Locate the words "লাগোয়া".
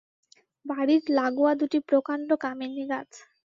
1.17-1.53